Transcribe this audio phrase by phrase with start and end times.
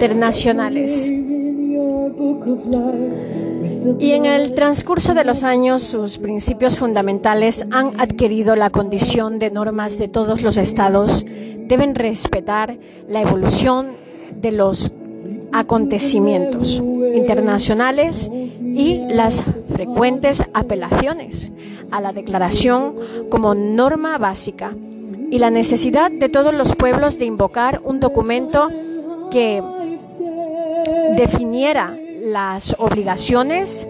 [0.00, 1.12] internacionales.
[3.98, 9.50] Y en el transcurso de los años, sus principios fundamentales han adquirido la condición de
[9.50, 11.26] normas de todos los estados.
[11.26, 12.78] Deben respetar
[13.08, 13.88] la evolución
[14.34, 14.94] de los
[15.52, 16.82] acontecimientos
[17.14, 21.52] internacionales y las frecuentes apelaciones
[21.90, 22.94] a la declaración
[23.28, 24.74] como norma básica
[25.30, 28.70] y la necesidad de todos los pueblos de invocar un documento
[29.30, 29.62] que
[31.16, 33.86] definiera las obligaciones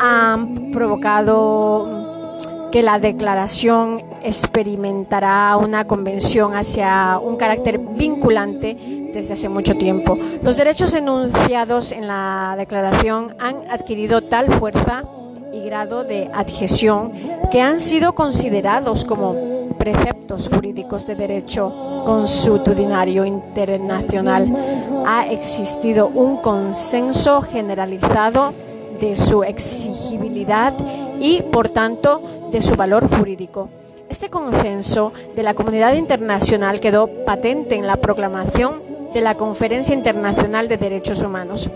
[0.00, 2.36] han provocado
[2.70, 8.76] que la declaración experimentará una convención hacia un carácter vinculante
[9.12, 10.18] desde hace mucho tiempo.
[10.42, 15.04] Los derechos enunciados en la declaración han adquirido tal fuerza
[15.52, 17.12] y grado de adhesión
[17.52, 19.36] que han sido considerados como
[19.78, 20.13] preceptos
[20.50, 25.04] jurídicos de derecho consuetudinario internacional.
[25.06, 28.54] Ha existido un consenso generalizado
[29.00, 30.74] de su exigibilidad
[31.18, 33.68] y, por tanto, de su valor jurídico.
[34.08, 40.68] Este consenso de la comunidad internacional quedó patente en la proclamación de la Conferencia Internacional
[40.68, 41.70] de Derechos Humanos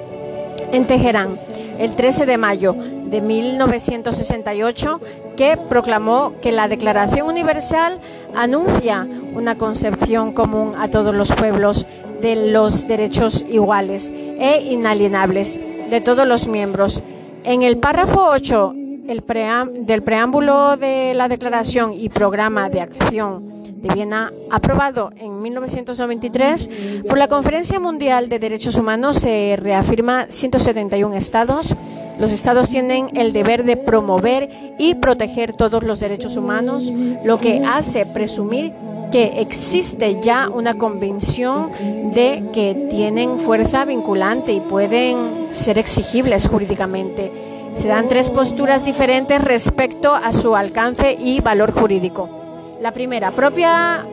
[0.72, 1.36] en Teherán
[1.78, 5.00] el 13 de mayo de 1968
[5.36, 7.98] que proclamó que la Declaración Universal
[8.34, 11.86] anuncia una concepción común a todos los pueblos
[12.20, 17.02] de los derechos iguales e inalienables de todos los miembros.
[17.44, 18.74] En el párrafo 8
[19.06, 26.70] del preámbulo de la Declaración y Programa de Acción de Viena, aprobado en 1993
[27.08, 31.76] por la Conferencia Mundial de Derechos Humanos, se reafirma 171 estados.
[32.18, 36.92] Los estados tienen el deber de promover y proteger todos los derechos humanos,
[37.24, 38.72] lo que hace presumir
[39.12, 41.70] que existe ya una convención
[42.14, 47.33] de que tienen fuerza vinculante y pueden ser exigibles jurídicamente.
[47.72, 52.37] Se dan tres posturas diferentes respecto a su alcance y valor jurídico.
[52.80, 54.06] La primera, propia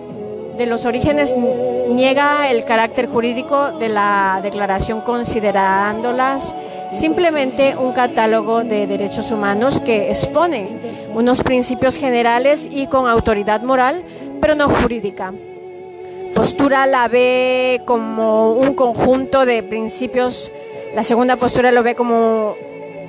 [0.57, 1.35] de los orígenes,
[1.89, 6.55] niega el carácter jurídico de la declaración considerándolas
[6.91, 10.79] simplemente un catálogo de derechos humanos que expone
[11.13, 14.03] unos principios generales y con autoridad moral,
[14.41, 15.31] pero no jurídica.
[16.33, 20.51] Postura la ve como un conjunto de principios,
[20.93, 22.55] la segunda postura lo ve como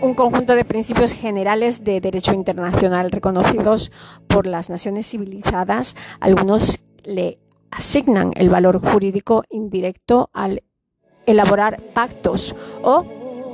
[0.01, 3.93] un conjunto de principios generales de derecho internacional reconocidos
[4.27, 5.97] por las naciones civilizadas.
[6.21, 7.39] Algunos le
[7.71, 10.63] asignan el valor jurídico indirecto al
[11.27, 13.05] elaborar pactos o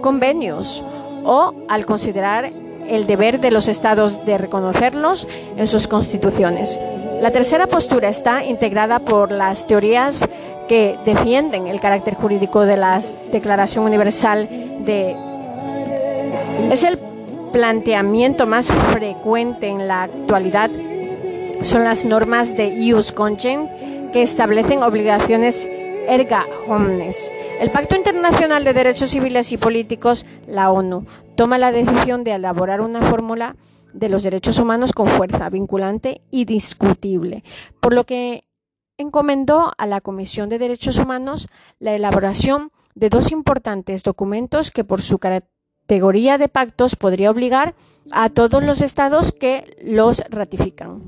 [0.01, 0.85] convenios
[1.25, 2.53] o al considerar
[2.89, 6.79] el deber de los estados de reconocerlos en sus constituciones.
[7.21, 10.29] La tercera postura está integrada por las teorías
[10.69, 14.49] que defienden el carácter jurídico de la Declaración Universal
[14.85, 15.32] de
[16.71, 16.99] es el
[17.53, 20.71] planteamiento más frecuente en la actualidad.
[21.63, 23.71] Son las normas de ius consent
[24.13, 25.69] que establecen obligaciones
[26.09, 27.31] erga omnes.
[27.61, 31.07] El Pacto Internacional de Derechos Civiles y Políticos, la ONU,
[31.37, 33.57] toma la decisión de elaborar una fórmula
[33.93, 37.45] de los derechos humanos con fuerza vinculante y discutible,
[37.81, 38.45] por lo que
[38.97, 41.49] encomendó a la Comisión de Derechos Humanos
[41.79, 45.53] la elaboración de dos importantes documentos que por su carácter
[45.93, 47.75] categoría de pactos podría obligar
[48.13, 51.03] a todos los estados que los ratifican.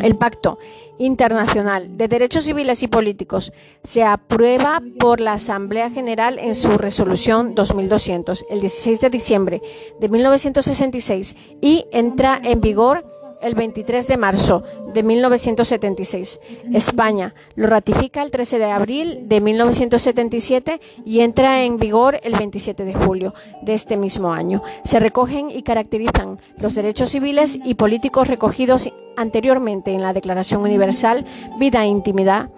[0.00, 0.58] El Pacto
[0.98, 3.52] Internacional de Derechos Civiles y Políticos
[3.82, 9.62] se aprueba por la Asamblea General en su resolución 2200 el 16 de diciembre
[9.98, 13.04] de 1966 y entra en vigor
[13.46, 14.62] el 23 de marzo
[14.92, 16.40] de 1976.
[16.72, 22.84] España lo ratifica el 13 de abril de 1977 y entra en vigor el 27
[22.84, 24.62] de julio de este mismo año.
[24.84, 31.24] Se recogen y caracterizan los derechos civiles y políticos recogidos anteriormente en la Declaración Universal,
[31.58, 32.50] vida e intimidad,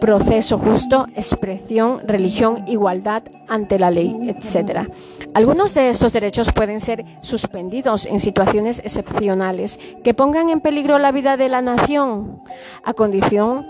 [0.00, 4.88] proceso justo, expresión, religión, igualdad ante la ley, etc.
[5.34, 11.12] Algunos de estos derechos pueden ser suspendidos en situaciones excepcionales que pongan en peligro la
[11.12, 12.42] vida de la nación,
[12.82, 13.66] a condición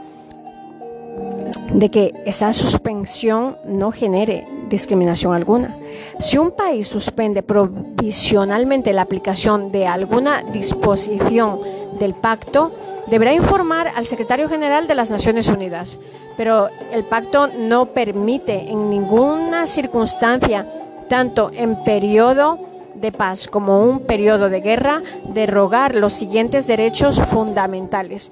[1.72, 5.76] de que esa suspensión no genere discriminación alguna.
[6.18, 11.60] Si un país suspende provisionalmente la aplicación de alguna disposición
[11.98, 12.72] del pacto,
[13.08, 15.98] deberá informar al secretario general de las Naciones Unidas.
[16.36, 20.66] Pero el pacto no permite en ninguna circunstancia,
[21.08, 22.58] tanto en periodo
[22.94, 25.02] de paz como un periodo de guerra,
[25.34, 28.30] derogar los siguientes derechos fundamentales.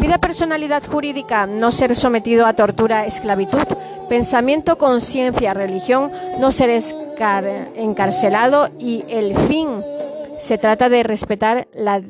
[0.00, 3.64] Vida, personalidad jurídica, no ser sometido a tortura, esclavitud,
[4.08, 6.70] pensamiento, conciencia, religión, no ser
[7.76, 9.82] encarcelado y el fin
[10.38, 12.02] se trata de respetar la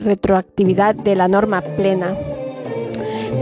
[0.00, 2.16] retroactividad de la norma plena,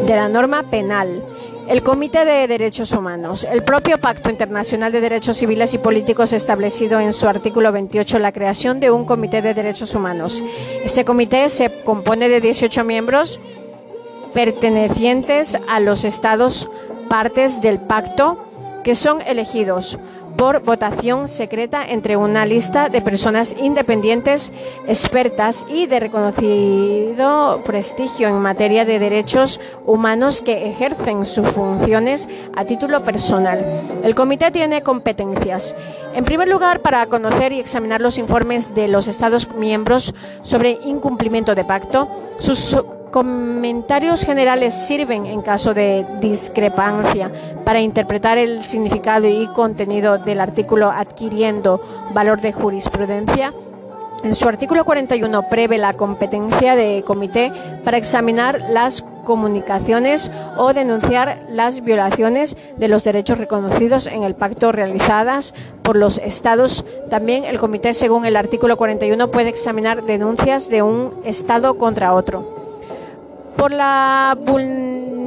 [0.06, 1.22] de la norma penal.
[1.68, 3.44] El Comité de Derechos Humanos.
[3.50, 8.30] El propio Pacto Internacional de Derechos Civiles y Políticos establecido en su artículo 28 la
[8.30, 10.44] creación de un Comité de Derechos Humanos.
[10.84, 13.40] Este comité se compone de 18 miembros
[14.36, 16.70] pertenecientes a los estados
[17.08, 18.36] partes del pacto
[18.84, 19.98] que son elegidos
[20.36, 24.52] por votación secreta entre una lista de personas independientes,
[24.86, 32.66] expertas y de reconocido prestigio en materia de derechos humanos que ejercen sus funciones a
[32.66, 33.64] título personal.
[34.04, 35.74] El comité tiene competencias.
[36.14, 41.54] En primer lugar, para conocer y examinar los informes de los Estados miembros sobre incumplimiento
[41.54, 42.76] de pacto, sus
[43.10, 47.30] comentarios generales sirven en caso de discrepancia
[47.64, 51.80] para interpretar el significado y contenido del artículo adquiriendo
[52.12, 53.52] valor de jurisprudencia.
[54.24, 57.52] En su artículo 41 prevé la competencia de comité
[57.84, 64.72] para examinar las comunicaciones o denunciar las violaciones de los derechos reconocidos en el pacto
[64.72, 66.84] realizadas por los estados.
[67.10, 72.65] También el comité, según el artículo 41, puede examinar denuncias de un estado contra otro
[73.56, 75.26] por la vulneración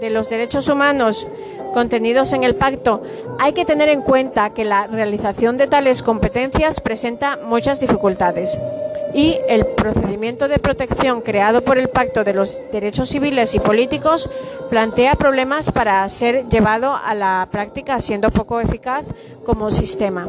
[0.00, 1.26] de los derechos humanos
[1.72, 3.02] contenidos en el pacto,
[3.38, 8.58] hay que tener en cuenta que la realización de tales competencias presenta muchas dificultades
[9.14, 14.30] y el procedimiento de protección creado por el Pacto de los Derechos Civiles y Políticos
[14.70, 19.04] plantea problemas para ser llevado a la práctica siendo poco eficaz
[19.44, 20.28] como sistema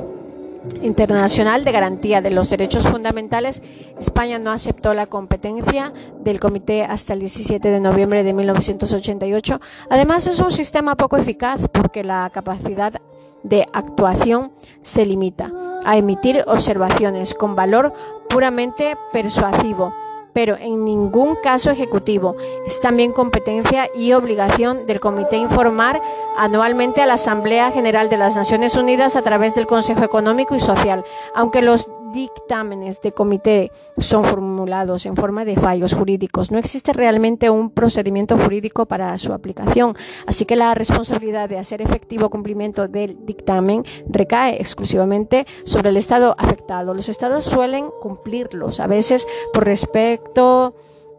[0.81, 3.61] internacional de garantía de los derechos fundamentales,
[3.99, 9.59] España no aceptó la competencia del comité hasta el 17 de noviembre de 1988.
[9.89, 13.01] Además, es un sistema poco eficaz porque la capacidad
[13.43, 15.51] de actuación se limita
[15.85, 17.93] a emitir observaciones con valor
[18.29, 19.93] puramente persuasivo
[20.33, 22.35] pero en ningún caso ejecutivo.
[22.65, 26.01] Es también competencia y obligación del Comité informar
[26.37, 30.59] anualmente a la Asamblea General de las Naciones Unidas a través del Consejo Económico y
[30.59, 36.51] Social, aunque los dictámenes de comité son formulados en forma de fallos jurídicos.
[36.51, 39.95] No existe realmente un procedimiento jurídico para su aplicación,
[40.27, 46.35] así que la responsabilidad de hacer efectivo cumplimiento del dictamen recae exclusivamente sobre el Estado
[46.37, 46.93] afectado.
[46.93, 50.75] Los Estados suelen cumplirlos, a veces por respecto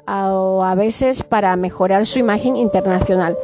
[0.06, 3.36] o a veces para mejorar su imagen internacional.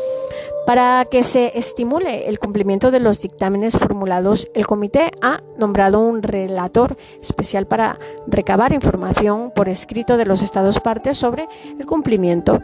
[0.66, 6.22] Para que se estimule el cumplimiento de los dictámenes formulados, el comité ha nombrado un
[6.22, 11.48] relator especial para recabar información por escrito de los Estados partes sobre
[11.78, 12.60] el cumplimiento.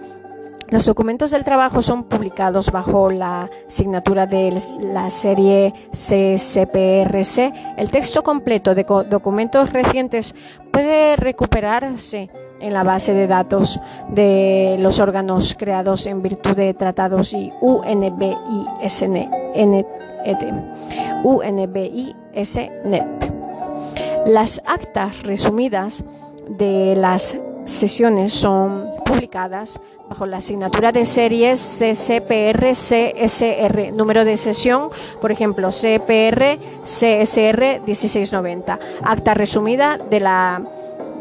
[0.68, 7.52] Los documentos del trabajo son publicados bajo la asignatura de la serie CCPRC.
[7.76, 10.34] El texto completo de documentos recientes
[10.72, 12.30] puede recuperarse
[12.60, 13.78] en la base de datos
[14.08, 19.30] de los órganos creados en virtud de tratados y UNBISNET.
[21.22, 23.06] UNBISNET.
[24.26, 26.04] Las actas resumidas
[26.48, 34.90] de las sesiones son publicadas bajo la asignatura de series CCPR CSR, número de sesión,
[35.20, 40.62] por ejemplo, CPR CSR 1690, acta resumida de la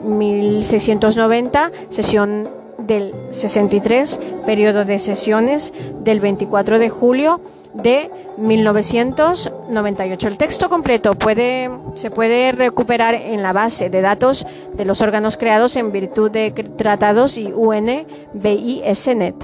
[0.03, 2.49] 1690, sesión
[2.85, 7.41] del 63, periodo de sesiones del 24 de julio
[7.73, 10.27] de 1998.
[10.27, 15.37] El texto completo puede, se puede recuperar en la base de datos de los órganos
[15.37, 19.35] creados en virtud de tratados y UNBISNet.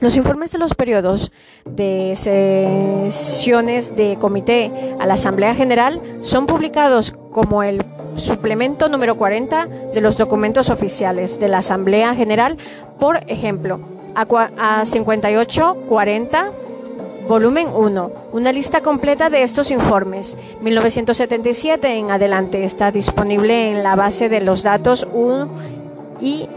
[0.00, 1.30] Los informes de los periodos
[1.64, 7.84] de sesiones de comité a la Asamblea General son publicados como el
[8.16, 12.56] suplemento número 40 de los documentos oficiales de la Asamblea General,
[12.98, 13.80] por ejemplo,
[14.14, 16.50] a, a 58, 40,
[17.28, 18.10] Volumen 1.
[18.32, 20.36] Una lista completa de estos informes.
[20.60, 25.48] 1977 en adelante está disponible en la base de los datos 1
[26.20, 26.48] y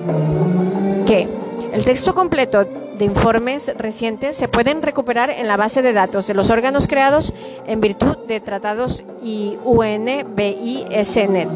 [1.05, 1.27] que
[1.75, 6.33] el texto completo de informes recientes se pueden recuperar en la base de datos de
[6.33, 7.33] los órganos creados
[7.67, 11.49] en virtud de tratados y UNBISNet.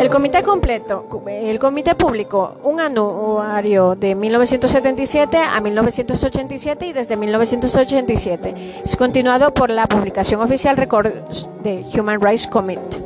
[0.00, 8.80] El comité completo, el comité público, un anuario de 1977 a 1987 y desde 1987.
[8.86, 13.05] Es continuado por la publicación oficial Records de Human Rights Committee.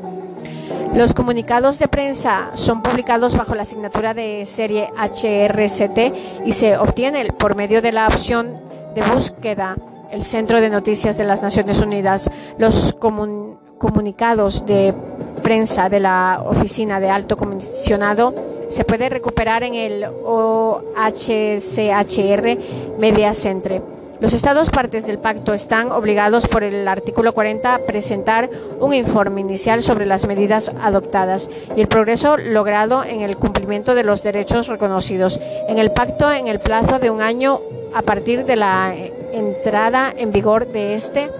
[0.94, 7.32] Los comunicados de prensa son publicados bajo la asignatura de serie HRCT y se obtiene
[7.32, 8.60] por medio de la opción
[8.94, 9.76] de búsqueda,
[10.10, 12.28] el Centro de Noticias de las Naciones Unidas,
[12.58, 14.92] los comunicados de
[15.42, 18.34] prensa de la Oficina de Alto Comisionado
[18.68, 20.98] se puede recuperar en el OHCHR
[22.98, 23.99] Media Centre.
[24.20, 29.40] Los Estados partes del pacto están obligados por el artículo 40 a presentar un informe
[29.40, 34.66] inicial sobre las medidas adoptadas y el progreso logrado en el cumplimiento de los derechos
[34.66, 35.40] reconocidos.
[35.68, 37.60] En el pacto en el plazo de un año
[37.94, 38.94] a partir de la
[39.32, 41.30] entrada en vigor de este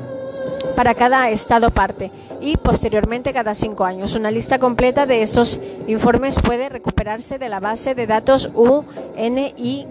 [0.77, 4.15] para cada Estado parte y posteriormente cada cinco años.
[4.15, 9.89] Una lista completa de estos informes puede recuperarse de la base de datos UNIK.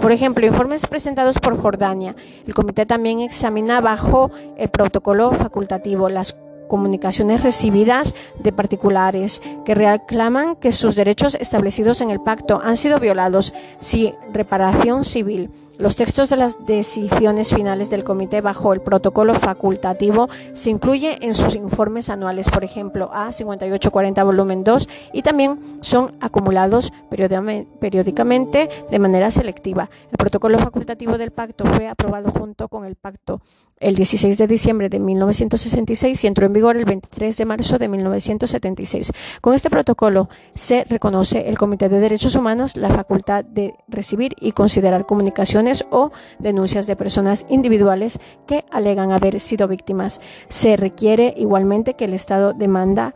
[0.00, 2.14] Por ejemplo, informes presentados por Jordania.
[2.46, 6.36] El comité también examina bajo el protocolo facultativo las
[6.68, 12.98] comunicaciones recibidas de particulares que reclaman que sus derechos establecidos en el pacto han sido
[12.98, 19.34] violados, si reparación civil los textos de las decisiones finales del comité bajo el protocolo
[19.34, 26.12] facultativo se incluye en sus informes anuales, por ejemplo, A5840 volumen 2, y también son
[26.20, 29.90] acumulados periódicamente de manera selectiva.
[30.10, 33.40] El protocolo facultativo del pacto fue aprobado junto con el pacto
[33.80, 37.88] el 16 de diciembre de 1966 y entró en vigor el 23 de marzo de
[37.88, 39.12] 1976.
[39.40, 44.52] Con este protocolo se reconoce el Comité de Derechos Humanos la facultad de recibir y
[44.52, 50.20] considerar comunicaciones o denuncias de personas individuales que alegan haber sido víctimas.
[50.46, 53.14] Se requiere igualmente que el Estado demanda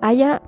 [0.00, 0.42] haya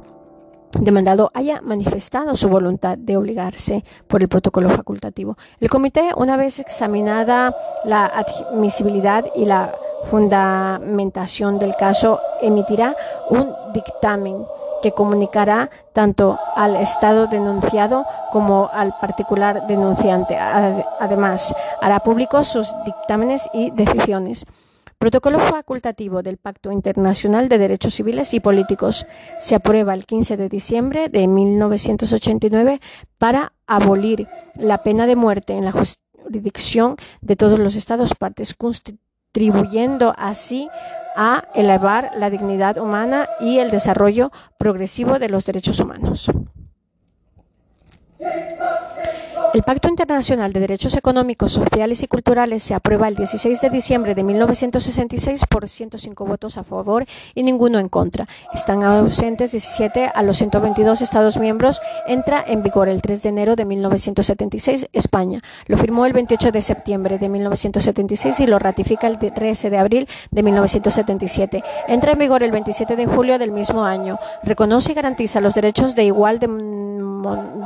[0.80, 5.36] demandado haya manifestado su voluntad de obligarse por el protocolo facultativo.
[5.60, 9.74] El comité, una vez examinada la admisibilidad y la
[10.10, 12.96] fundamentación del caso, emitirá
[13.28, 14.46] un dictamen
[14.82, 20.36] que comunicará tanto al Estado denunciado como al particular denunciante.
[20.38, 24.44] Además, hará públicos sus dictámenes y decisiones.
[25.02, 29.06] Protocolo facultativo del Pacto Internacional de Derechos Civiles y Políticos.
[29.36, 32.80] Se aprueba el 15 de diciembre de 1989
[33.18, 40.14] para abolir la pena de muerte en la jurisdicción de todos los Estados partes, contribuyendo
[40.16, 40.68] así
[41.16, 46.30] a elevar la dignidad humana y el desarrollo progresivo de los derechos humanos.
[49.54, 54.14] El Pacto Internacional de Derechos Económicos, Sociales y Culturales se aprueba el 16 de diciembre
[54.14, 57.04] de 1966 por 105 votos a favor
[57.34, 58.26] y ninguno en contra.
[58.54, 61.82] Están ausentes 17 a los 122 Estados miembros.
[62.06, 65.40] Entra en vigor el 3 de enero de 1976 España.
[65.66, 70.08] Lo firmó el 28 de septiembre de 1976 y lo ratifica el 13 de abril
[70.30, 71.62] de 1977.
[71.88, 74.18] Entra en vigor el 27 de julio del mismo año.
[74.44, 76.48] Reconoce y garantiza los derechos de igual de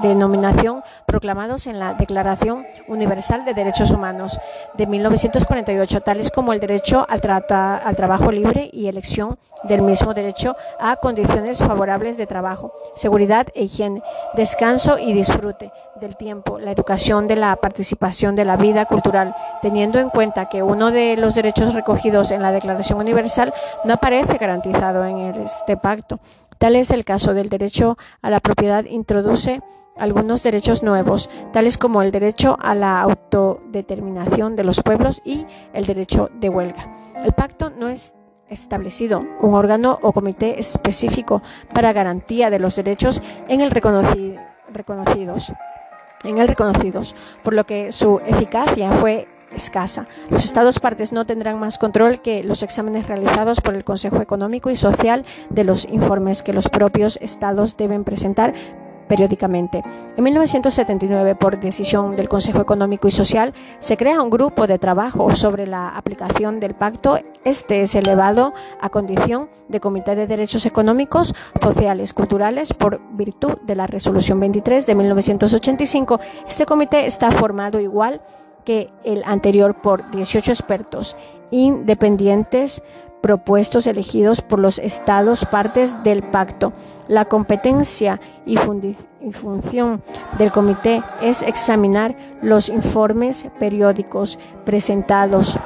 [0.03, 4.39] denominación proclamados en la Declaración Universal de Derechos Humanos
[4.75, 10.57] de 1948, tales como el derecho al, al trabajo libre y elección del mismo derecho
[10.79, 14.03] a condiciones favorables de trabajo, seguridad e higiene,
[14.35, 19.99] descanso y disfrute del tiempo, la educación de la participación de la vida cultural, teniendo
[19.99, 23.55] en cuenta que uno de los derechos recogidos en la Declaración Universal
[23.85, 26.21] no aparece garantizado en este pacto,
[26.59, 29.61] Tal es el caso del derecho a la propiedad, introduce
[29.97, 35.87] algunos derechos nuevos, tales como el derecho a la autodeterminación de los pueblos y el
[35.87, 36.93] derecho de huelga.
[37.25, 38.15] El pacto no es
[38.49, 45.53] establecido un órgano o comité específico para garantía de los derechos en el reconocidos,
[46.25, 50.07] en el reconocidos, por lo que su eficacia fue escasa.
[50.29, 54.71] Los Estados partes no tendrán más control que los exámenes realizados por el Consejo Económico
[54.71, 58.55] y Social de los informes que los propios Estados deben presentar
[59.09, 59.83] periódicamente.
[60.17, 65.35] En 1979, por decisión del Consejo Económico y Social, se crea un grupo de trabajo
[65.35, 67.19] sobre la aplicación del pacto.
[67.45, 73.77] Este es elevado a condición de Comité de Derechos Económicos, Sociales, Culturales por virtud de
[73.77, 76.21] la Resolución 23 de 1985.
[76.47, 78.21] Este comité está formado igual
[78.65, 81.17] que el anterior por 18 expertos
[81.51, 82.83] independientes
[83.27, 86.73] propuestos elegidos por los estados partes del pacto.
[87.09, 88.57] La competencia y,
[89.33, 90.01] función
[90.39, 95.59] del comité es examinar los informes periódicos presentados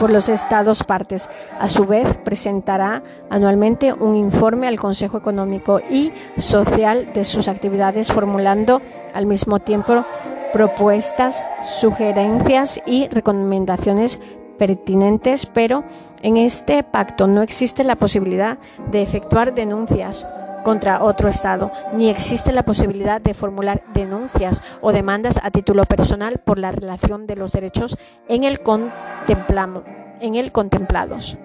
[0.00, 1.28] por los estados partes.
[1.60, 8.10] A su vez, presentará anualmente un informe al Consejo Económico y Social de sus actividades,
[8.10, 8.80] formulando
[9.12, 10.06] al mismo tiempo
[10.54, 14.18] propuestas, sugerencias y recomendaciones
[14.58, 15.84] pertinentes, pero
[16.22, 18.58] en este pacto no existe la posibilidad
[18.90, 20.26] de efectuar denuncias
[20.64, 26.40] contra otro Estado, ni existe la posibilidad de formular denuncias o demandas a título personal
[26.44, 27.96] por la relación de los derechos
[28.28, 28.60] en el,
[30.20, 31.38] en contemplados.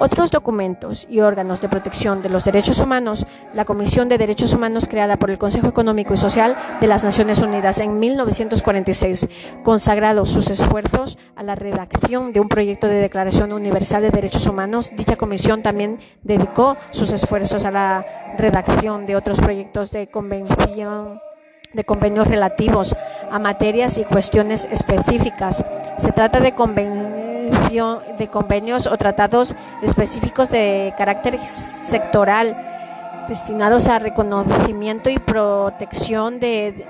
[0.00, 4.86] Otros documentos y órganos de protección de los derechos humanos, la Comisión de Derechos Humanos
[4.88, 9.28] creada por el Consejo Económico y Social de las Naciones Unidas en 1946,
[9.64, 14.92] consagrado sus esfuerzos a la redacción de un proyecto de Declaración Universal de Derechos Humanos.
[14.96, 18.06] Dicha comisión también dedicó sus esfuerzos a la
[18.38, 21.20] redacción de otros proyectos de convención
[21.72, 22.96] de convenios relativos
[23.30, 25.64] a materias y cuestiones específicas.
[25.98, 27.07] Se trata de convenios
[27.68, 32.56] de convenios o tratados específicos de carácter sectoral
[33.28, 36.86] destinados a reconocimiento y protección de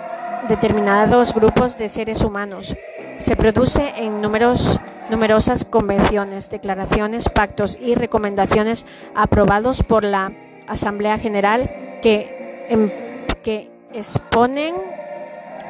[0.48, 2.76] determinados grupos de seres humanos.
[3.18, 10.32] Se produce en numerosas convenciones, declaraciones, pactos y recomendaciones aprobados por la
[10.68, 12.90] Asamblea General que, em,
[13.42, 14.76] que exponen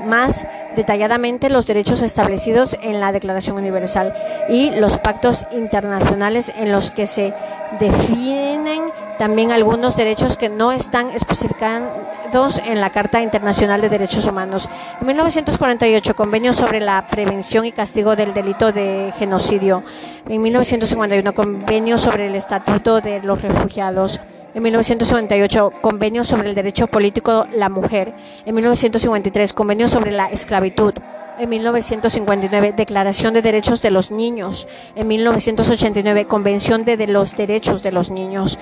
[0.00, 4.14] más detalladamente los derechos establecidos en la Declaración Universal
[4.48, 7.34] y los pactos internacionales en los que se
[7.78, 8.82] definen
[9.18, 14.68] también algunos derechos que no están especificados en la Carta Internacional de Derechos Humanos.
[15.00, 19.82] En 1948, Convenio sobre la prevención y castigo del delito de genocidio.
[20.28, 24.20] En 1951, Convenio sobre el Estatuto de los Refugiados.
[24.54, 28.14] En 1958, Convenio sobre el Derecho Político la Mujer.
[28.46, 30.94] En 1953, Convenio sobre la Esclavitud.
[31.38, 34.66] En 1959, Declaración de Derechos de los Niños.
[34.96, 38.58] En 1989, Convención de, los Derechos de los Niños.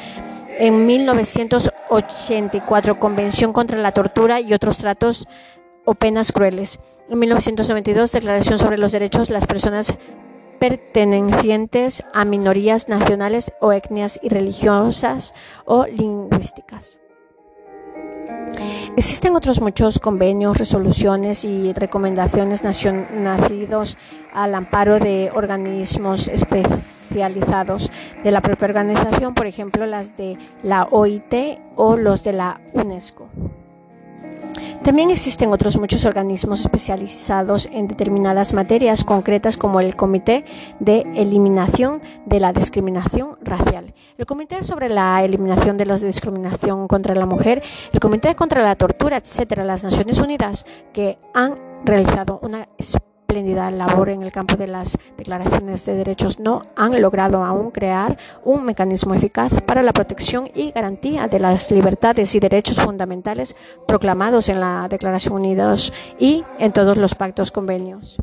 [0.58, 5.28] En 1984, Convención contra la Tortura y otros tratos
[5.84, 6.80] o penas crueles.
[7.10, 9.98] En 1992, Declaración sobre los Derechos de las Personas
[10.58, 15.34] pertenecientes a minorías nacionales o etnias y religiosas
[15.66, 17.00] o lingüísticas.
[18.96, 23.98] Existen otros muchos convenios, resoluciones y recomendaciones nacidos
[24.32, 27.90] al amparo de organismos especializados
[28.24, 33.28] de la propia organización, por ejemplo, las de la OIT o los de la UNESCO.
[34.82, 40.44] También existen otros muchos organismos especializados en determinadas materias concretas como el Comité
[40.80, 47.14] de Eliminación de la Discriminación Racial, el Comité sobre la Eliminación de la Discriminación contra
[47.14, 52.68] la Mujer, el Comité contra la Tortura, etcétera, las Naciones Unidas, que han realizado una
[53.42, 58.64] labor en el campo de las declaraciones de derechos no han logrado aún crear un
[58.64, 64.60] mecanismo eficaz para la protección y garantía de las libertades y derechos fundamentales proclamados en
[64.60, 68.18] la Declaración Unidos y en todos los pactos convenios.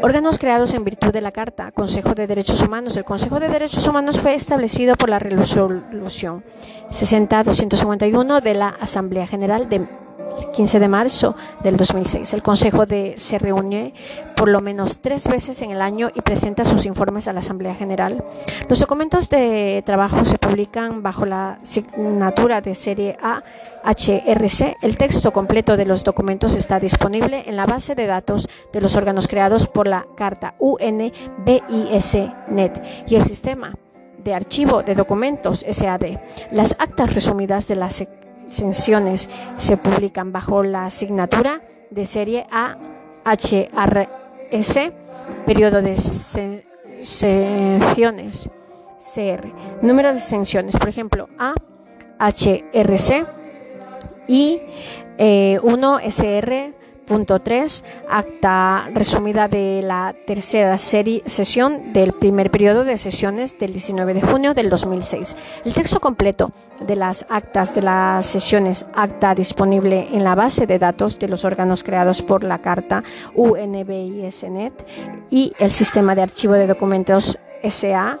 [0.00, 2.96] Órganos creados en virtud de la Carta, Consejo de Derechos Humanos.
[2.96, 6.44] El Consejo de Derechos Humanos fue establecido por la resolución
[6.90, 9.88] 60-251 de la Asamblea General de
[10.52, 12.32] 15 de marzo del 2006.
[12.32, 13.94] El Consejo de, se reúne
[14.36, 17.74] por lo menos tres veces en el año y presenta sus informes a la Asamblea
[17.74, 18.24] General.
[18.68, 24.76] Los documentos de trabajo se publican bajo la asignatura de serie AHRC.
[24.82, 28.96] El texto completo de los documentos está disponible en la base de datos de los
[28.96, 31.18] órganos creados por la Carta UNBIS-NET
[33.06, 33.74] y el sistema
[34.22, 36.18] de archivo de documentos SAD.
[36.50, 37.88] Las actas resumidas de la
[38.48, 42.46] sesiones se publican bajo la asignatura de serie
[43.24, 44.08] AHRS,
[45.46, 45.94] periodo de
[47.00, 48.50] secciones
[48.98, 51.28] CR, número de secciones, por ejemplo,
[52.18, 53.26] AHRC
[54.26, 54.60] y
[55.18, 56.74] 1SR eh,
[57.08, 57.84] Punto 3.
[58.10, 64.20] Acta resumida de la tercera serie, sesión del primer periodo de sesiones del 19 de
[64.20, 65.34] junio del 2006.
[65.64, 66.52] El texto completo
[66.86, 71.46] de las actas de las sesiones, acta disponible en la base de datos de los
[71.46, 73.02] órganos creados por la Carta
[73.34, 74.74] UNBISNet
[75.30, 78.18] y el sistema de archivo de documentos SAD.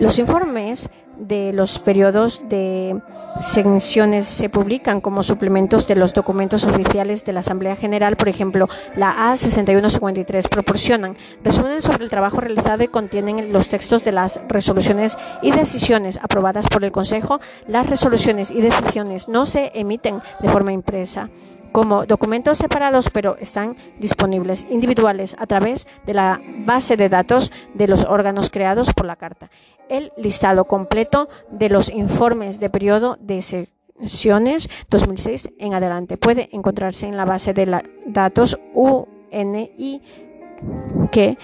[0.00, 3.00] Los informes de los periodos de
[3.40, 8.68] secciones se publican como suplementos de los documentos oficiales de la Asamblea General, por ejemplo,
[8.96, 15.18] la A6153 proporcionan resumen sobre el trabajo realizado y contienen los textos de las resoluciones
[15.42, 17.40] y decisiones aprobadas por el Consejo.
[17.66, 21.30] Las resoluciones y decisiones no se emiten de forma impresa
[21.74, 27.88] como documentos separados, pero están disponibles individuales a través de la base de datos de
[27.88, 29.50] los órganos creados por la Carta.
[29.88, 36.16] El listado completo de los informes de periodo de sesiones 2006 en adelante.
[36.16, 40.02] Puede encontrarse en la base de datos UNI
[41.10, 41.38] que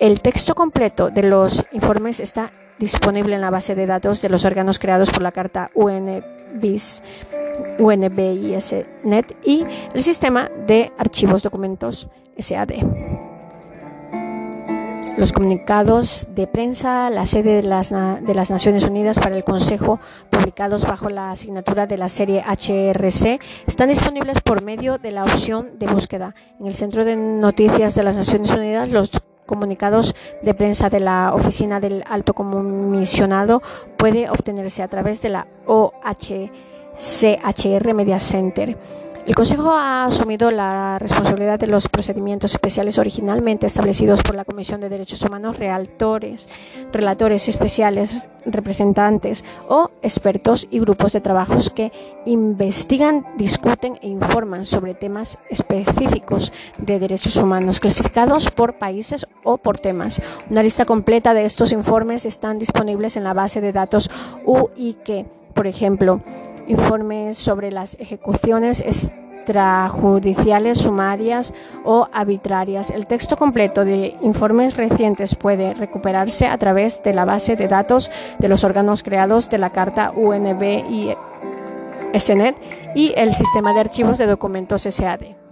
[0.00, 4.44] el texto completo de los informes está disponible en la base de datos de los
[4.44, 7.02] órganos creados por la Carta UNBIS,
[7.78, 12.72] UNBISNet y el sistema de archivos documentos SAD
[15.16, 20.00] los comunicados de prensa, la sede de las, de las, Naciones Unidas para el Consejo,
[20.30, 25.78] publicados bajo la asignatura de la serie HRC, están disponibles por medio de la opción
[25.78, 26.34] de búsqueda.
[26.58, 29.10] En el Centro de Noticias de las Naciones Unidas, los
[29.46, 33.62] comunicados de prensa de la Oficina del Alto Comisionado
[33.96, 36.54] puede obtenerse a través de la OHCHR
[37.94, 38.76] Media Center.
[39.26, 44.82] El Consejo ha asumido la responsabilidad de los procedimientos especiales originalmente establecidos por la Comisión
[44.82, 46.46] de Derechos Humanos, relatores,
[46.92, 51.90] relatores especiales, representantes o expertos y grupos de trabajos que
[52.26, 59.78] investigan, discuten e informan sobre temas específicos de derechos humanos clasificados por países o por
[59.78, 60.20] temas.
[60.50, 64.10] Una lista completa de estos informes están disponibles en la base de datos
[64.44, 66.20] UIQ, por ejemplo
[66.66, 71.52] informes sobre las ejecuciones extrajudiciales sumarias
[71.84, 72.90] o arbitrarias.
[72.90, 78.10] El texto completo de informes recientes puede recuperarse a través de la base de datos
[78.38, 81.14] de los órganos creados de la Carta UNB y
[82.18, 82.56] SNET
[82.94, 85.43] y el sistema de archivos de documentos SAD.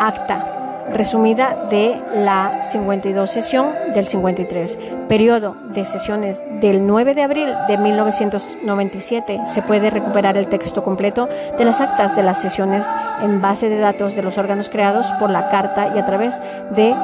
[0.00, 0.51] Acta
[0.90, 4.78] resumida de la 52 sesión del 53.
[5.08, 9.40] Periodo de sesiones del 9 de abril de 1997.
[9.46, 12.86] Se puede recuperar el texto completo de las actas de las sesiones
[13.22, 16.40] en base de datos de los órganos creados por la Carta y a través
[16.70, 16.94] de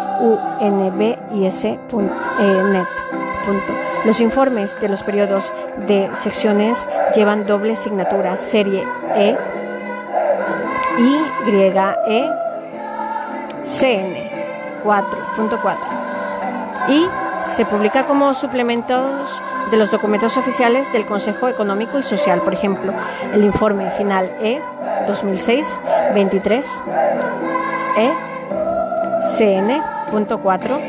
[0.61, 1.29] UNBIS.net.
[4.05, 5.53] Los informes de los periodos
[5.87, 8.85] de secciones llevan doble signatura, serie
[9.17, 9.37] E
[10.99, 11.17] y
[12.09, 12.48] E
[13.69, 14.31] CN
[14.85, 15.77] 4.4
[16.89, 17.07] y
[17.45, 22.93] se publica como suplementos de los documentos oficiales del Consejo Económico y Social, por ejemplo,
[23.35, 24.61] el informe final E
[25.07, 26.65] 2006-23
[27.99, 28.13] E
[29.37, 30.81] CN.4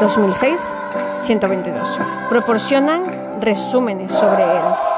[0.00, 0.74] 2006
[1.22, 1.98] 122.
[2.28, 4.89] Proporcionan resúmenes sobre él.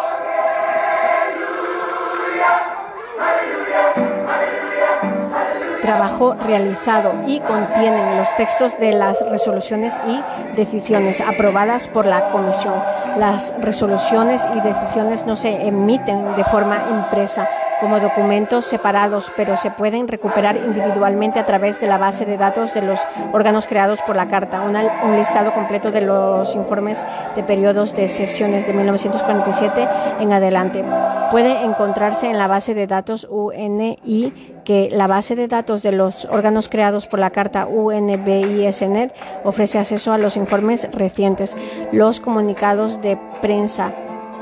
[6.46, 10.20] Realizado y contienen los textos de las resoluciones y
[10.56, 12.74] decisiones aprobadas por la Comisión.
[13.16, 17.48] Las resoluciones y decisiones no se emiten de forma impresa
[17.82, 22.74] como documentos separados, pero se pueden recuperar individualmente a través de la base de datos
[22.74, 23.00] de los
[23.32, 24.62] órganos creados por la Carta.
[24.62, 29.88] un listado completo de los informes de periodos de sesiones de 1947
[30.20, 30.84] en adelante
[31.32, 34.32] puede encontrarse en la base de datos UNI,
[34.64, 40.12] que la base de datos de los órganos creados por la Carta UNBISNet ofrece acceso
[40.12, 41.56] a los informes recientes,
[41.90, 43.90] los comunicados de prensa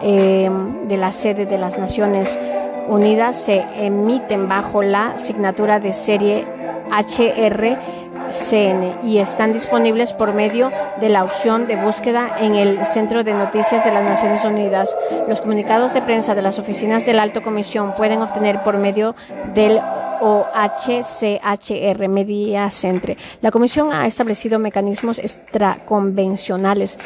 [0.03, 0.51] eh,
[0.89, 2.39] de la sede de las Naciones
[2.91, 6.45] Unidas se emiten bajo la asignatura de serie
[6.91, 7.79] HRCN
[9.07, 13.85] y están disponibles por medio de la opción de búsqueda en el Centro de Noticias
[13.85, 14.97] de las Naciones Unidas.
[15.29, 19.15] Los comunicados de prensa de las oficinas del Alto Comisión pueden obtener por medio
[19.55, 19.81] del
[20.21, 23.17] OHCHR Media Centre.
[23.41, 26.99] La Comisión ha establecido mecanismos extraconvencionales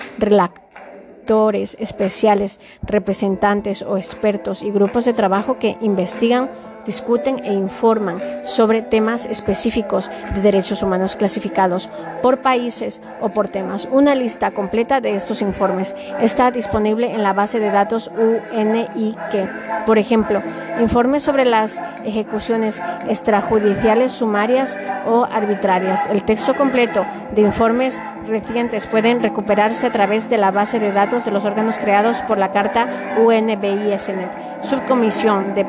[1.81, 6.51] especiales, representantes o expertos y grupos de trabajo que investigan
[6.87, 11.89] discuten e informan sobre temas específicos de derechos humanos clasificados
[12.23, 13.89] por países o por temas.
[13.91, 19.85] Una lista completa de estos informes está disponible en la base de datos UNIC.
[19.87, 20.43] Por ejemplo,
[20.81, 26.07] informes sobre las ejecuciones extrajudiciales sumarias o arbitrarias.
[26.07, 31.25] El texto completo de informes recientes pueden recuperarse a través de la base de datos
[31.25, 34.63] de los órganos creados por la Carta UNBISNet.
[34.63, 35.65] Subcomisión de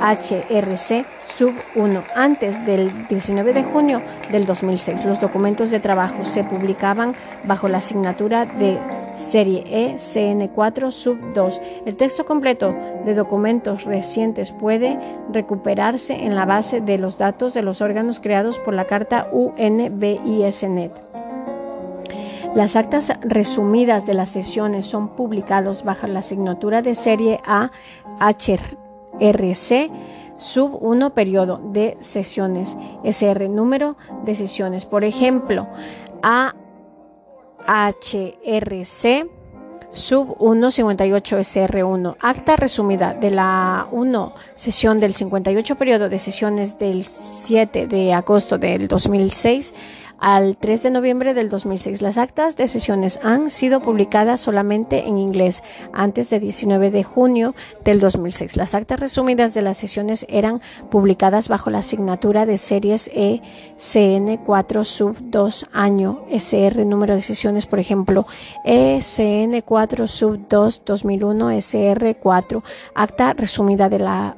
[0.00, 5.04] HRC sub 1 antes del 19 de junio del 2006.
[5.04, 8.78] Los documentos de trabajo se publicaban bajo la asignatura de
[9.12, 11.60] serie E CN4 sub 2.
[11.86, 14.98] El texto completo de documentos recientes puede
[15.32, 20.92] recuperarse en la base de los datos de los órganos creados por la Carta UNBISNet.
[22.54, 27.72] Las actas resumidas de las sesiones son publicados bajo la asignatura de serie A
[29.20, 29.90] HRC
[30.36, 34.84] sub 1 periodo de sesiones SR número de sesiones.
[34.84, 35.68] Por ejemplo,
[36.22, 36.54] A
[37.66, 39.28] HRC
[39.90, 42.16] sub 158 SR1.
[42.20, 48.58] Acta resumida de la 1 sesión del 58 periodo de sesiones del 7 de agosto
[48.58, 49.74] del 2006
[50.18, 52.02] al 3 de noviembre del 2006.
[52.02, 57.54] Las actas de sesiones han sido publicadas solamente en inglés antes del 19 de junio
[57.84, 58.56] del 2006.
[58.56, 65.16] Las actas resumidas de las sesiones eran publicadas bajo la asignatura de series ECN4 sub
[65.20, 68.26] 2 año SR número de sesiones, por ejemplo,
[68.64, 72.62] ECN4 sub 2 2001 SR4
[72.94, 74.36] acta resumida de la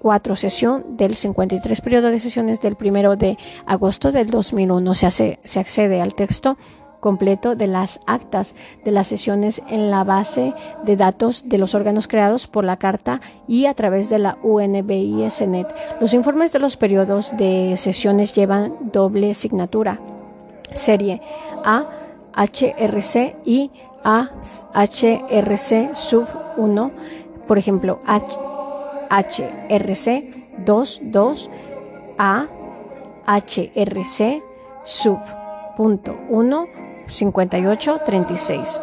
[0.00, 4.94] 4 sesión del 53 periodo de sesiones del 1 de agosto del 2001.
[4.94, 6.56] Se, hace, se accede al texto
[7.00, 12.08] completo de las actas de las sesiones en la base de datos de los órganos
[12.08, 15.68] creados por la Carta y a través de la UNBISNet.
[16.00, 20.00] Los informes de los periodos de sesiones llevan doble signatura,
[20.72, 21.22] serie
[21.64, 21.86] A,
[22.34, 23.70] HRC y
[24.04, 24.30] A,
[24.74, 26.90] HRC sub 1,
[27.46, 28.38] por ejemplo, H,
[29.10, 31.50] HRC 22
[32.18, 32.46] a
[33.26, 34.42] HRC
[34.84, 35.18] sub
[35.76, 36.66] punto 1
[37.06, 38.80] 58 36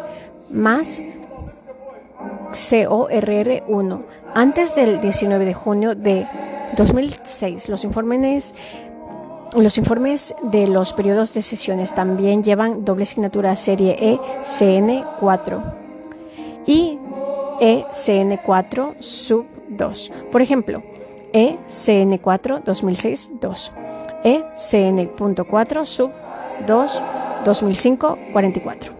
[0.50, 1.02] más
[2.48, 4.02] CORR 1
[4.34, 6.26] antes del 19 de junio de
[6.76, 8.54] 2006 los informes
[9.56, 15.74] los informes de los periodos de sesiones también llevan doble signatura serie ECN4
[16.66, 16.98] y
[17.60, 20.12] ECN4 sub 2.
[20.32, 20.82] Por ejemplo,
[21.32, 23.72] ECN4 2006 2,
[24.24, 26.10] ECN.4 sub
[26.66, 27.02] 2
[27.44, 28.92] 2005 44.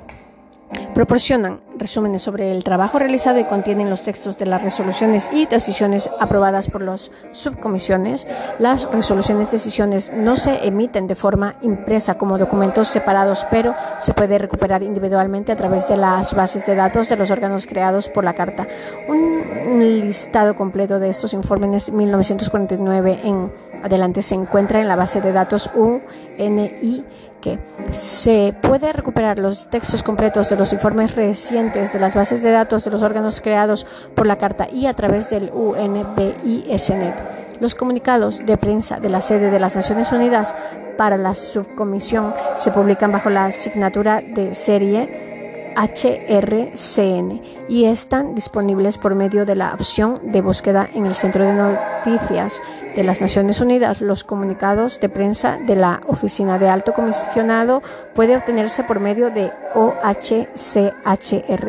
[0.97, 6.09] Proporcionan resúmenes sobre el trabajo realizado y contienen los textos de las resoluciones y decisiones
[6.19, 8.27] aprobadas por las subcomisiones.
[8.59, 14.15] Las resoluciones y decisiones no se emiten de forma impresa como documentos separados, pero se
[14.15, 18.25] puede recuperar individualmente a través de las bases de datos de los órganos creados por
[18.25, 18.67] la Carta.
[19.07, 25.33] Un listado completo de estos informes 1949 en adelante se encuentra en la base de
[25.33, 27.05] datos UNI
[27.41, 27.59] que
[27.91, 32.85] se puede recuperar los textos completos de los informes recientes de las bases de datos
[32.85, 37.61] de los órganos creados por la Carta y a través del UNBISNet.
[37.61, 40.55] Los comunicados de prensa de la sede de las Naciones Unidas
[40.97, 45.36] para la subcomisión se publican bajo la asignatura de serie
[45.77, 51.53] HRCN y están disponibles por medio de la opción de búsqueda en el Centro de
[51.53, 52.63] Noticias
[52.97, 54.01] de las Naciones Unidas.
[54.01, 57.83] Los comunicados de prensa de la Oficina de Alto Comisionado
[58.15, 60.15] puede obtenerse por medio de OHCHR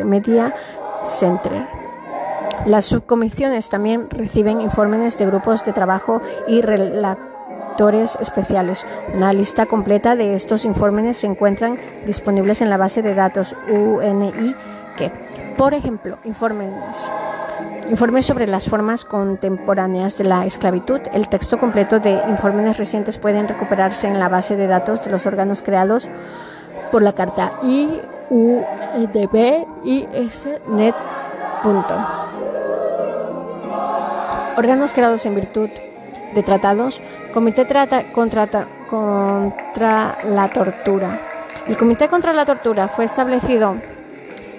[0.06, 0.56] Media
[1.04, 1.68] Center.
[2.66, 7.37] Las subcomisiones también reciben informes de grupos de trabajo y relatos
[8.20, 8.86] especiales.
[9.14, 14.56] Una lista completa de estos informes se encuentran disponibles en la base de datos UNI
[14.96, 15.12] que,
[15.58, 17.12] por ejemplo, informes
[17.90, 21.00] Informes sobre las formas contemporáneas de la esclavitud.
[21.14, 25.26] El texto completo de informes recientes pueden recuperarse en la base de datos de los
[25.26, 26.10] órganos creados
[26.92, 28.06] por la carta IUDB
[29.86, 30.96] ISNet.
[34.58, 35.70] Órganos creados en virtud
[36.34, 37.02] de tratados.
[37.34, 38.48] Comité trata, contra,
[38.90, 41.20] contra la tortura.
[41.68, 43.76] El Comité contra la Tortura fue establecido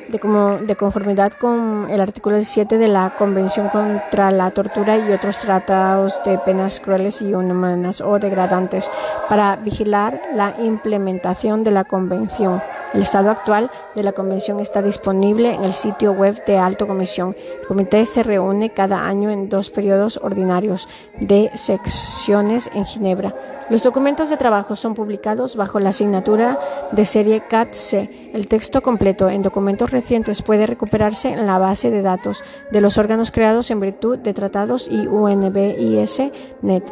[0.09, 5.13] de, como, de conformidad con el artículo 7 de la Convención contra la Tortura y
[5.13, 8.91] otros tratados de penas crueles y inhumanas o degradantes
[9.29, 12.63] para vigilar la implementación de la Convención.
[12.95, 17.37] El estado actual de la Convención está disponible en el sitio web de Alto Comisión.
[17.61, 20.89] El comité se reúne cada año en dos periodos ordinarios
[21.21, 23.35] de secciones en Ginebra.
[23.69, 26.59] Los documentos de trabajo son publicados bajo la asignatura
[26.91, 28.31] de serie CAT-C.
[28.33, 32.99] El texto completo en documentos recientes puede recuperarse en la base de datos de los
[32.99, 36.85] órganos creados en virtud de tratados y UNBIS-NET.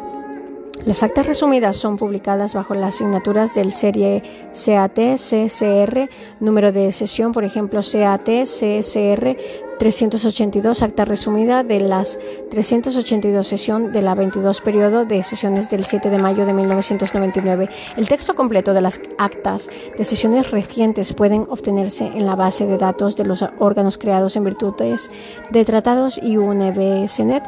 [0.85, 4.21] Las actas resumidas son publicadas bajo las asignaturas del serie
[4.53, 6.09] CAT, CSR,
[6.41, 9.37] número de sesión, por ejemplo, CAT, CSR
[9.77, 16.09] 382, acta resumida de las 382 sesión de la 22 periodo de sesiones del 7
[16.09, 17.69] de mayo de 1999.
[17.95, 22.77] El texto completo de las actas de sesiones recientes pueden obtenerse en la base de
[22.77, 25.11] datos de los órganos creados en virtudes
[25.51, 27.43] de tratados y UNBSNet.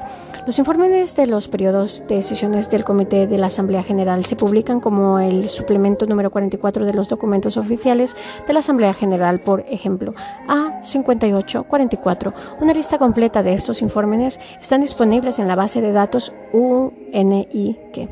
[0.46, 4.80] Los informes de los periodos de sesiones del Comité de la Asamblea General se publican
[4.80, 8.15] como el suplemento número 44 de los documentos oficiales
[8.48, 10.13] de la Asamblea General, por ejemplo,
[10.48, 12.18] A5844
[12.60, 18.10] una lista completa de estos informes están disponibles en la base de datos UNIQ.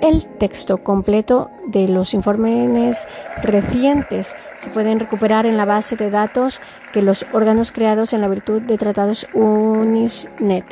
[0.00, 3.06] El texto completo de los informes
[3.40, 6.60] recientes se pueden recuperar en la base de datos
[6.92, 10.64] que los órganos creados en la virtud de tratados UNISNET.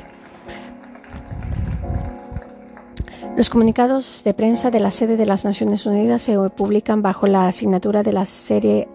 [3.36, 7.46] Los comunicados de prensa de la sede de las Naciones Unidas se publican bajo la
[7.46, 8.88] asignatura de la serie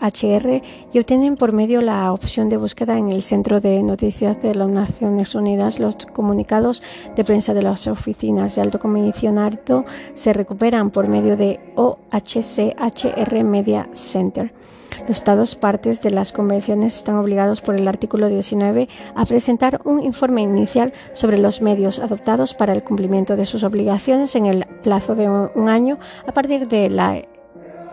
[0.00, 4.54] HR y obtienen por medio la opción de búsqueda en el Centro de Noticias de
[4.54, 5.78] las Naciones Unidas.
[5.78, 6.82] Los comunicados
[7.16, 13.88] de prensa de las oficinas de alto comisionado se recuperan por medio de OHCHR Media
[13.92, 14.52] Center.
[15.00, 20.02] Los Estados partes de las convenciones están obligados por el artículo 19 a presentar un
[20.02, 25.14] informe inicial sobre los medios adoptados para el cumplimiento de sus obligaciones en el plazo
[25.14, 27.22] de un año a partir de la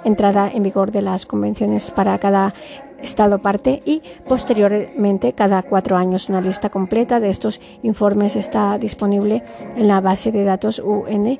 [0.05, 2.53] entrada en vigor de las convenciones para cada
[2.97, 9.43] Estado parte y posteriormente cada cuatro años una lista completa de estos informes está disponible
[9.75, 11.37] en la base de datos UN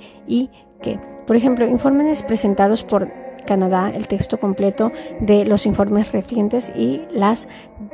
[1.25, 3.11] por ejemplo, informes presentados por
[3.45, 7.47] Canadá, el texto completo de los informes recientes y las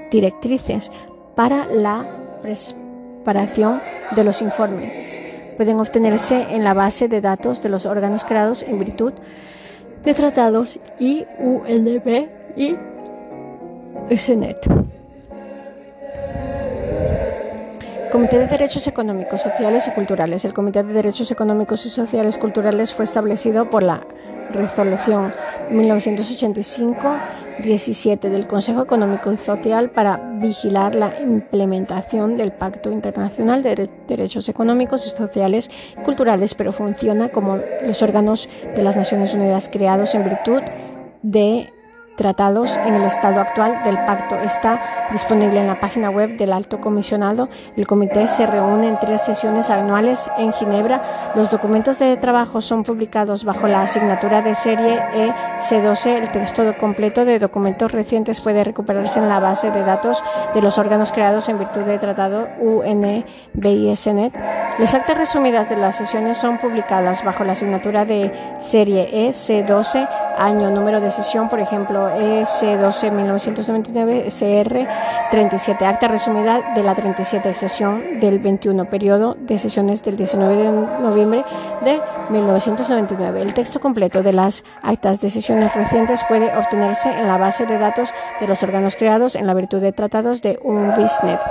[0.10, 0.92] directrices
[1.36, 3.82] para la preparación
[4.16, 5.22] de los informes.
[5.58, 9.14] Pueden obtenerse en la base de datos de los órganos creados en virtud
[10.02, 12.76] tratados y UNB y
[14.16, 14.68] SNET.
[18.12, 20.44] Comité de Derechos Económicos, Sociales y Culturales.
[20.44, 24.06] El Comité de Derechos Económicos y Sociales Culturales fue establecido por la
[24.52, 25.34] Resolución
[25.72, 34.50] 1985-17 del Consejo Económico y Social para vigilar la implementación del Pacto Internacional de Derechos
[34.50, 40.26] Económicos Sociales y Culturales, pero funciona como los órganos de las Naciones Unidas creados en
[40.26, 40.62] virtud
[41.22, 41.72] de
[42.16, 44.36] tratados en el estado actual del pacto.
[44.36, 47.50] Está disponible en la página web del Alto Comisionado.
[47.76, 51.32] El comité se reúne en tres sesiones anuales en Ginebra.
[51.36, 55.00] Los documentos de trabajo son publicados bajo la asignatura de serie
[55.60, 56.18] EC12.
[56.18, 60.78] El texto completo de documentos recientes puede recuperarse en la base de datos de los
[60.78, 64.34] órganos creados en virtud del tratado UNBISNet.
[64.80, 70.72] Las actas resumidas de las sesiones son publicadas bajo la asignatura de serie EC12, año,
[70.72, 74.88] número de sesión, por ejemplo, S12-1999, CR
[75.32, 80.72] 37, acta resumida de la 37 sesión del 21 periodo de sesiones del 19 de
[80.72, 81.46] noviembre
[81.84, 83.42] de 1999.
[83.42, 87.78] El texto completo de las actas de sesiones recientes puede obtenerse en la base de
[87.78, 88.10] datos
[88.40, 91.42] de los órganos creados en la virtud de tratados de un BISNET.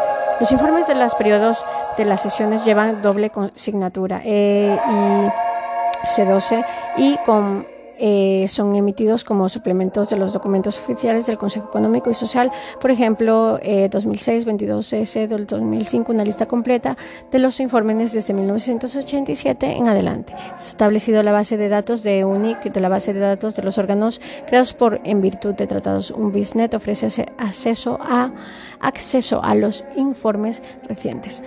[0.40, 1.66] Los informes de los periodos
[1.96, 6.64] de las sesiones llevan doble consignatura E y C12
[6.96, 7.66] y con
[8.00, 12.90] eh, son emitidos como suplementos de los documentos oficiales del Consejo Económico y Social, por
[12.90, 13.58] ejemplo,
[13.90, 16.96] 2006, 22S del 2005, una lista completa
[17.30, 20.34] de los informes desde 1987 en adelante.
[20.56, 23.62] Se ha establecido la base de datos de UNIC, de la base de datos de
[23.62, 26.10] los órganos creados por en virtud de tratados.
[26.10, 28.32] Un BISNET ofrece acceso a,
[28.80, 31.42] acceso a los informes recientes.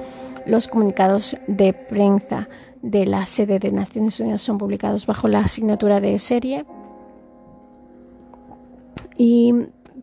[0.45, 2.47] Los comunicados de prensa
[2.83, 6.65] de la sede de Naciones Unidas son publicados bajo la asignatura de serie
[9.17, 9.53] y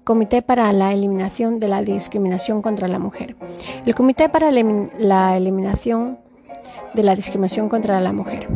[0.02, 3.36] Comité para la Eliminación de la Discriminación contra la Mujer.
[3.84, 6.18] El Comité para la Eliminación
[6.94, 8.48] de la Discriminación contra la Mujer.